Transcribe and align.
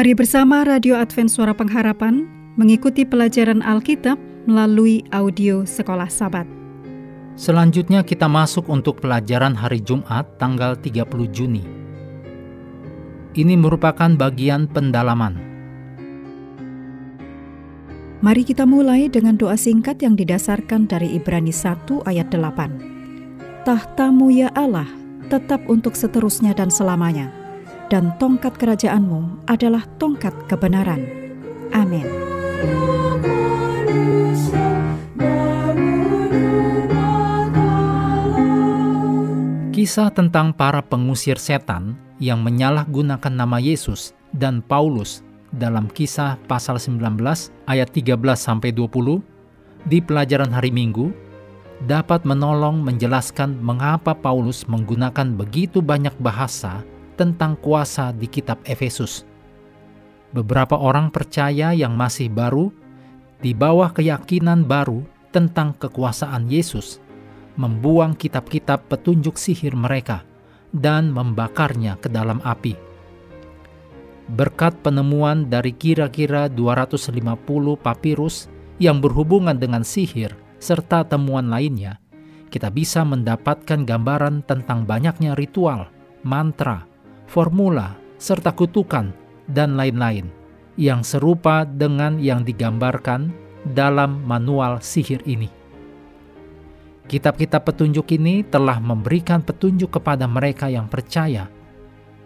Mari 0.00 0.16
bersama 0.16 0.64
Radio 0.64 0.96
Advent 0.96 1.28
Suara 1.28 1.52
Pengharapan 1.52 2.24
mengikuti 2.56 3.04
pelajaran 3.04 3.60
Alkitab 3.60 4.16
melalui 4.48 5.04
audio 5.12 5.68
Sekolah 5.68 6.08
Sabat. 6.08 6.48
Selanjutnya 7.36 8.00
kita 8.00 8.24
masuk 8.24 8.72
untuk 8.72 9.04
pelajaran 9.04 9.52
hari 9.52 9.84
Jumat 9.84 10.24
tanggal 10.40 10.72
30 10.72 11.04
Juni. 11.28 11.68
Ini 13.36 13.60
merupakan 13.60 14.08
bagian 14.16 14.72
pendalaman. 14.72 15.36
Mari 18.24 18.42
kita 18.48 18.64
mulai 18.64 19.12
dengan 19.12 19.36
doa 19.36 19.60
singkat 19.60 20.00
yang 20.00 20.16
didasarkan 20.16 20.88
dari 20.88 21.12
Ibrani 21.12 21.52
1 21.52 22.08
ayat 22.08 22.32
8. 22.32 23.68
Tahtamu 23.68 24.32
ya 24.32 24.48
Allah 24.56 24.88
tetap 25.28 25.60
untuk 25.68 25.92
seterusnya 25.92 26.56
dan 26.56 26.72
selamanya, 26.72 27.28
dan 27.90 28.14
tongkat 28.22 28.54
kerajaanmu 28.54 29.50
adalah 29.50 29.82
tongkat 29.98 30.32
kebenaran. 30.46 31.02
Amin. 31.74 32.06
Kisah 39.74 40.12
tentang 40.14 40.54
para 40.54 40.84
pengusir 40.86 41.34
setan 41.40 41.98
yang 42.22 42.46
menyalahgunakan 42.46 43.32
nama 43.32 43.58
Yesus 43.58 44.14
dan 44.30 44.62
Paulus 44.62 45.26
dalam 45.50 45.90
kisah 45.90 46.38
pasal 46.46 46.78
19 46.78 47.18
ayat 47.66 47.88
13 47.90 48.14
sampai 48.38 48.70
20 48.70 49.18
di 49.88 49.98
pelajaran 49.98 50.52
hari 50.52 50.70
Minggu 50.70 51.10
dapat 51.88 52.28
menolong 52.28 52.84
menjelaskan 52.84 53.56
mengapa 53.58 54.12
Paulus 54.12 54.68
menggunakan 54.68 55.32
begitu 55.32 55.80
banyak 55.80 56.12
bahasa 56.20 56.84
tentang 57.20 57.60
kuasa 57.60 58.16
di 58.16 58.24
kitab 58.24 58.64
Efesus. 58.64 59.28
Beberapa 60.32 60.80
orang 60.80 61.12
percaya 61.12 61.76
yang 61.76 61.92
masih 61.92 62.32
baru 62.32 62.72
di 63.44 63.52
bawah 63.52 63.92
keyakinan 63.92 64.64
baru 64.64 65.04
tentang 65.28 65.76
kekuasaan 65.76 66.48
Yesus 66.48 66.96
membuang 67.60 68.16
kitab-kitab 68.16 68.88
petunjuk 68.88 69.36
sihir 69.36 69.76
mereka 69.76 70.24
dan 70.72 71.12
membakarnya 71.12 72.00
ke 72.00 72.08
dalam 72.08 72.40
api. 72.40 72.72
Berkat 74.30 74.80
penemuan 74.80 75.50
dari 75.50 75.76
kira-kira 75.76 76.48
250 76.48 77.20
papirus 77.76 78.48
yang 78.80 79.02
berhubungan 79.02 79.58
dengan 79.60 79.84
sihir 79.84 80.32
serta 80.56 81.04
temuan 81.04 81.50
lainnya, 81.50 81.98
kita 82.48 82.70
bisa 82.70 83.02
mendapatkan 83.02 83.82
gambaran 83.82 84.46
tentang 84.46 84.86
banyaknya 84.86 85.34
ritual, 85.34 85.90
mantra, 86.22 86.89
formula, 87.30 87.94
serta 88.18 88.50
kutukan, 88.50 89.14
dan 89.46 89.78
lain-lain 89.78 90.26
yang 90.74 91.06
serupa 91.06 91.62
dengan 91.62 92.18
yang 92.18 92.42
digambarkan 92.42 93.30
dalam 93.70 94.26
manual 94.26 94.82
sihir 94.82 95.22
ini. 95.30 95.46
Kitab-kitab 97.06 97.66
petunjuk 97.66 98.10
ini 98.18 98.42
telah 98.42 98.82
memberikan 98.82 99.42
petunjuk 99.42 99.98
kepada 99.98 100.26
mereka 100.26 100.70
yang 100.70 100.86
percaya 100.90 101.50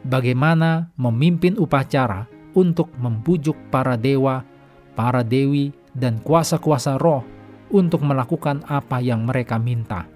bagaimana 0.04 0.92
memimpin 1.00 1.56
upacara 1.56 2.28
untuk 2.52 2.92
membujuk 3.00 3.56
para 3.72 3.96
dewa, 3.96 4.44
para 4.92 5.24
dewi, 5.24 5.72
dan 5.96 6.20
kuasa-kuasa 6.20 7.00
roh 7.00 7.24
untuk 7.72 8.04
melakukan 8.04 8.60
apa 8.68 9.00
yang 9.00 9.24
mereka 9.24 9.56
minta. 9.56 10.13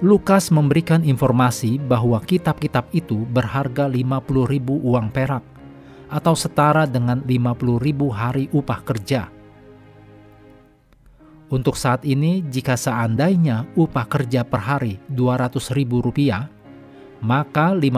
Lukas 0.00 0.48
memberikan 0.48 1.04
informasi 1.04 1.76
bahwa 1.76 2.16
kitab-kitab 2.24 2.88
itu 2.96 3.28
berharga 3.28 3.84
50 3.84 4.48
ribu 4.48 4.80
uang 4.80 5.12
perak 5.12 5.44
atau 6.08 6.32
setara 6.32 6.88
dengan 6.88 7.20
50 7.22 7.76
ribu 7.84 8.08
hari 8.08 8.48
upah 8.50 8.80
kerja 8.80 9.28
untuk 11.50 11.74
saat 11.74 12.06
ini, 12.06 12.46
jika 12.46 12.78
seandainya 12.78 13.66
upah 13.74 14.06
kerja 14.06 14.46
per 14.46 14.62
hari 14.62 15.02
Rp200.000, 15.10 16.46
maka 17.26 17.74
50.000 17.74 17.90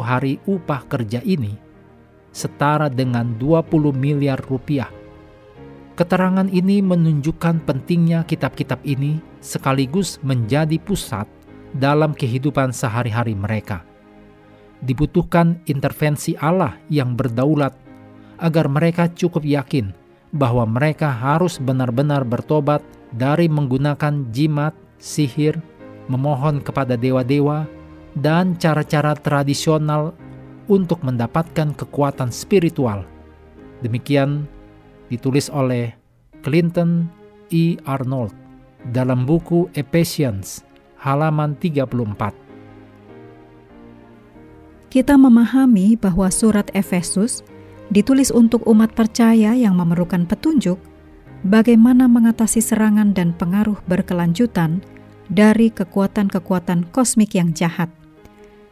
hari 0.00 0.40
upah 0.48 0.88
kerja 0.88 1.20
ini 1.20 1.52
setara 2.32 2.88
dengan 2.88 3.36
20 3.36 3.92
miliar 3.92 4.40
rupiah. 4.40 4.88
Keterangan 5.98 6.46
ini 6.46 6.78
menunjukkan 6.78 7.66
pentingnya 7.66 8.22
kitab-kitab 8.22 8.78
ini 8.86 9.18
sekaligus 9.42 10.22
menjadi 10.22 10.78
pusat 10.78 11.26
dalam 11.74 12.14
kehidupan 12.14 12.70
sehari-hari 12.70 13.34
mereka. 13.34 13.82
Dibutuhkan 14.78 15.58
intervensi 15.66 16.38
Allah 16.38 16.78
yang 16.86 17.18
berdaulat 17.18 17.74
agar 18.38 18.70
mereka 18.70 19.10
cukup 19.10 19.42
yakin 19.42 19.90
bahwa 20.30 20.70
mereka 20.70 21.10
harus 21.10 21.58
benar-benar 21.58 22.22
bertobat 22.22 22.78
dari 23.10 23.50
menggunakan 23.50 24.30
jimat, 24.30 24.78
sihir, 25.02 25.58
memohon 26.06 26.62
kepada 26.62 26.94
dewa-dewa, 26.94 27.66
dan 28.14 28.54
cara-cara 28.54 29.18
tradisional 29.18 30.14
untuk 30.70 31.02
mendapatkan 31.02 31.74
kekuatan 31.74 32.30
spiritual. 32.30 33.02
Demikian 33.82 34.46
ditulis 35.08 35.48
oleh 35.52 35.92
Clinton 36.44 37.08
E. 37.52 37.76
Arnold 37.84 38.32
dalam 38.94 39.26
buku 39.26 39.68
Ephesians 39.74 40.62
halaman 41.00 41.56
34. 41.60 42.32
Kita 44.88 45.20
memahami 45.20 46.00
bahwa 46.00 46.32
surat 46.32 46.72
Efesus 46.72 47.44
ditulis 47.92 48.32
untuk 48.32 48.64
umat 48.64 48.92
percaya 48.96 49.52
yang 49.52 49.76
memerlukan 49.76 50.24
petunjuk 50.24 50.80
bagaimana 51.44 52.08
mengatasi 52.08 52.64
serangan 52.64 53.12
dan 53.12 53.36
pengaruh 53.36 53.76
berkelanjutan 53.84 54.80
dari 55.28 55.68
kekuatan-kekuatan 55.68 56.88
kosmik 56.88 57.36
yang 57.36 57.52
jahat. 57.52 57.92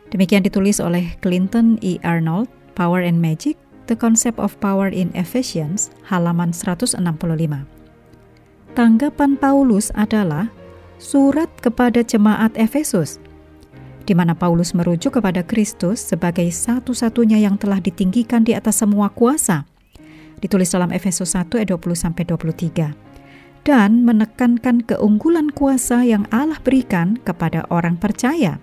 Demikian 0.08 0.40
ditulis 0.40 0.80
oleh 0.80 1.12
Clinton 1.20 1.76
E. 1.84 2.00
Arnold, 2.00 2.48
Power 2.72 3.04
and 3.04 3.20
Magic, 3.20 3.60
The 3.86 3.94
Concept 3.94 4.42
of 4.42 4.58
Power 4.58 4.90
in 4.90 5.14
Ephesians, 5.14 5.94
halaman 6.10 6.50
165. 6.50 6.98
Tanggapan 8.74 9.38
Paulus 9.38 9.94
adalah 9.94 10.50
surat 10.98 11.48
kepada 11.62 12.02
jemaat 12.02 12.50
Efesus 12.58 13.22
di 14.06 14.14
mana 14.14 14.38
Paulus 14.38 14.72
merujuk 14.72 15.18
kepada 15.18 15.42
Kristus 15.42 15.98
sebagai 15.98 16.46
satu-satunya 16.46 17.42
yang 17.42 17.58
telah 17.58 17.82
ditinggikan 17.82 18.46
di 18.46 18.54
atas 18.54 18.80
semua 18.80 19.10
kuasa. 19.10 19.66
Ditulis 20.38 20.70
dalam 20.70 20.94
Efesus 20.94 21.34
1 21.34 21.50
ayat 21.58 21.74
20 21.74 21.98
sampai 21.98 22.22
23. 22.22 22.94
Dan 23.66 24.06
menekankan 24.06 24.86
keunggulan 24.86 25.50
kuasa 25.50 26.06
yang 26.06 26.22
Allah 26.30 26.62
berikan 26.62 27.18
kepada 27.18 27.66
orang 27.66 27.98
percaya. 27.98 28.62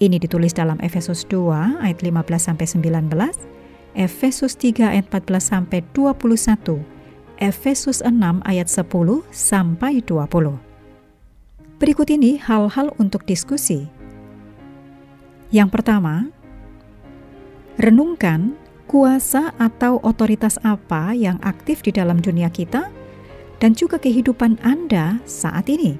Ini 0.00 0.16
ditulis 0.16 0.56
dalam 0.56 0.80
Efesus 0.80 1.28
2 1.28 1.84
ayat 1.84 2.00
15 2.00 2.24
sampai 2.40 2.64
19, 2.64 3.57
Efesus 3.96 4.56
3 4.56 4.96
ayat 4.98 5.06
14 5.12 5.40
sampai 5.40 5.80
21, 5.96 6.80
Efesus 7.40 8.04
6 8.04 8.12
ayat 8.44 8.68
10 8.68 9.22
sampai 9.30 10.04
20. 10.04 10.58
Berikut 11.78 12.08
ini 12.10 12.36
hal-hal 12.42 12.90
untuk 12.98 13.22
diskusi 13.22 13.86
yang 15.48 15.72
pertama, 15.72 16.28
renungkan 17.80 18.52
kuasa 18.84 19.56
atau 19.56 19.96
otoritas 20.04 20.60
apa 20.60 21.16
yang 21.16 21.40
aktif 21.40 21.80
di 21.80 21.88
dalam 21.88 22.20
dunia 22.20 22.52
kita 22.52 22.92
dan 23.56 23.72
juga 23.72 23.96
kehidupan 23.96 24.60
Anda 24.60 25.24
saat 25.24 25.72
ini. 25.72 25.96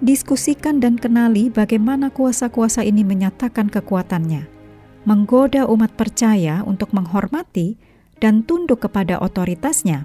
Diskusikan 0.00 0.80
dan 0.80 0.96
kenali 0.96 1.52
bagaimana 1.52 2.08
kuasa-kuasa 2.08 2.80
ini 2.80 3.04
menyatakan 3.04 3.68
kekuatannya, 3.68 4.48
menggoda 5.06 5.70
umat 5.70 5.94
percaya 5.94 6.66
untuk 6.66 6.90
menghormati 6.90 7.78
dan 8.18 8.42
tunduk 8.42 8.82
kepada 8.82 9.22
otoritasnya, 9.22 10.02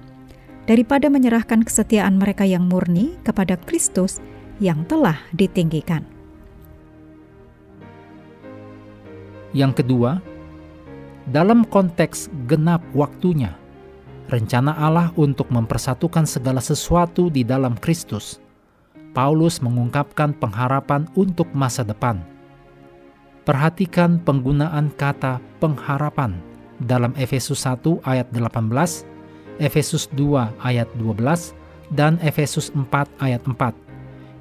daripada 0.69 1.09
menyerahkan 1.09 1.65
kesetiaan 1.65 2.21
mereka 2.21 2.45
yang 2.45 2.69
murni 2.69 3.17
kepada 3.25 3.57
Kristus 3.65 4.21
yang 4.61 4.85
telah 4.85 5.17
ditinggikan. 5.33 6.05
Yang 9.51 9.83
kedua, 9.83 10.21
dalam 11.27 11.65
konteks 11.65 12.29
genap 12.45 12.85
waktunya, 12.93 13.57
rencana 14.29 14.77
Allah 14.77 15.09
untuk 15.17 15.49
mempersatukan 15.49 16.29
segala 16.29 16.61
sesuatu 16.63 17.27
di 17.27 17.41
dalam 17.41 17.73
Kristus, 17.75 18.39
Paulus 19.11 19.59
mengungkapkan 19.59 20.31
pengharapan 20.37 21.09
untuk 21.19 21.51
masa 21.51 21.83
depan. 21.83 22.30
Perhatikan 23.41 24.21
penggunaan 24.21 24.93
kata 24.93 25.41
pengharapan 25.57 26.37
dalam 26.85 27.09
Efesus 27.17 27.65
1 27.65 28.01
ayat 28.05 28.29
18, 28.29 29.01
Efesus 29.57 30.05
2 30.13 30.45
ayat 30.61 30.85
12, 31.01 31.57
dan 31.89 32.21
Efesus 32.21 32.69
4 32.69 32.85
ayat 33.17 33.41
4 33.41 33.73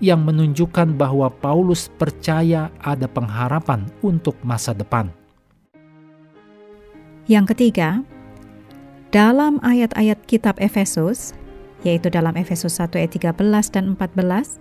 yang 0.00 0.24
menunjukkan 0.24 0.96
bahwa 0.96 1.28
Paulus 1.28 1.92
percaya 2.00 2.72
ada 2.80 3.04
pengharapan 3.04 3.84
untuk 4.00 4.36
masa 4.40 4.72
depan. 4.72 5.12
Yang 7.28 7.56
ketiga, 7.56 8.04
dalam 9.12 9.60
ayat-ayat 9.60 10.18
kitab 10.24 10.56
Efesus, 10.56 11.36
yaitu 11.84 12.08
dalam 12.08 12.36
Efesus 12.36 12.80
1 12.80 12.96
ayat 12.96 13.12
13 13.12 13.72
dan 13.72 13.96
14, 13.96 14.60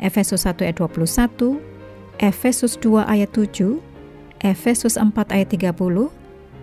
Efesus 0.00 0.44
1 0.44 0.68
ayat 0.68 0.76
21, 0.80 1.73
Efesus 2.22 2.78
2 2.78 3.02
ayat 3.02 3.34
7, 3.34 3.82
Efesus 4.38 4.94
4 4.94 5.10
ayat 5.34 5.48
30, 5.50 6.10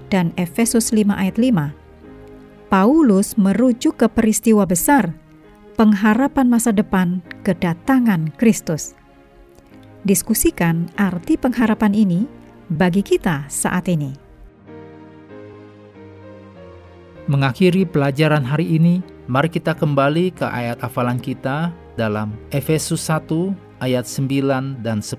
dan 0.08 0.32
Efesus 0.40 0.96
5 0.96 1.12
ayat 1.12 1.36
5. 1.36 1.76
Paulus 2.72 3.36
merujuk 3.36 4.00
ke 4.00 4.08
peristiwa 4.08 4.64
besar, 4.64 5.12
pengharapan 5.76 6.48
masa 6.48 6.72
depan 6.72 7.20
kedatangan 7.44 8.32
Kristus. 8.40 8.96
Diskusikan 10.08 10.88
arti 10.96 11.36
pengharapan 11.36 11.92
ini 11.92 12.26
bagi 12.72 13.04
kita 13.04 13.52
saat 13.52 13.92
ini. 13.92 14.16
Mengakhiri 17.28 17.86
pelajaran 17.86 18.44
hari 18.48 18.80
ini, 18.80 19.04
mari 19.28 19.52
kita 19.52 19.76
kembali 19.76 20.32
ke 20.36 20.48
ayat 20.48 20.80
hafalan 20.80 21.20
kita 21.20 21.76
dalam 22.00 22.34
Efesus 22.50 23.04
1 23.08 23.71
ayat 23.82 24.06
9 24.06 24.86
dan 24.86 25.02
10. 25.02 25.18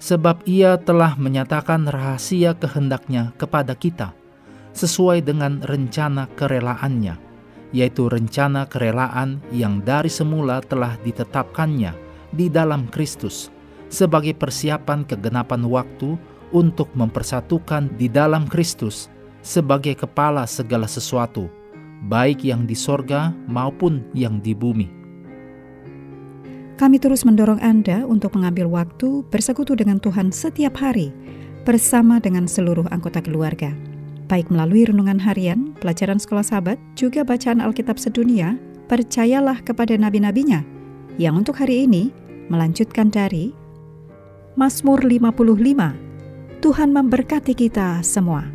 Sebab 0.00 0.42
ia 0.48 0.80
telah 0.80 1.14
menyatakan 1.20 1.86
rahasia 1.86 2.56
kehendaknya 2.56 3.36
kepada 3.36 3.76
kita, 3.76 4.16
sesuai 4.74 5.22
dengan 5.22 5.62
rencana 5.62 6.26
kerelaannya, 6.34 7.14
yaitu 7.70 8.10
rencana 8.10 8.66
kerelaan 8.66 9.38
yang 9.54 9.84
dari 9.84 10.10
semula 10.10 10.64
telah 10.64 10.98
ditetapkannya 11.04 11.94
di 12.34 12.50
dalam 12.50 12.90
Kristus, 12.90 13.52
sebagai 13.92 14.34
persiapan 14.34 15.06
kegenapan 15.06 15.62
waktu 15.70 16.18
untuk 16.50 16.90
mempersatukan 16.96 17.94
di 17.94 18.10
dalam 18.10 18.50
Kristus 18.50 19.12
sebagai 19.44 19.94
kepala 19.94 20.48
segala 20.48 20.88
sesuatu, 20.88 21.52
baik 22.08 22.42
yang 22.42 22.64
di 22.64 22.74
sorga 22.74 23.30
maupun 23.46 24.02
yang 24.16 24.40
di 24.40 24.56
bumi. 24.56 25.03
Kami 26.74 26.98
terus 26.98 27.22
mendorong 27.22 27.62
Anda 27.62 28.02
untuk 28.02 28.34
mengambil 28.34 28.66
waktu 28.66 29.22
bersekutu 29.30 29.78
dengan 29.78 30.02
Tuhan 30.02 30.34
setiap 30.34 30.74
hari 30.82 31.14
bersama 31.62 32.18
dengan 32.18 32.50
seluruh 32.50 32.90
anggota 32.90 33.22
keluarga. 33.22 33.70
Baik 34.26 34.50
melalui 34.50 34.82
renungan 34.82 35.22
harian, 35.22 35.70
pelajaran 35.78 36.18
sekolah 36.18 36.42
sahabat, 36.42 36.78
juga 36.98 37.22
bacaan 37.22 37.62
Alkitab 37.62 37.94
sedunia, 37.94 38.58
percayalah 38.90 39.62
kepada 39.62 39.94
nabi-nabinya, 39.94 40.66
yang 41.14 41.38
untuk 41.38 41.62
hari 41.62 41.86
ini 41.86 42.10
melanjutkan 42.50 43.06
dari 43.06 43.54
Mazmur 44.58 45.06
55. 45.06 46.58
Tuhan 46.58 46.90
memberkati 46.90 47.54
kita 47.54 48.02
semua. 48.02 48.50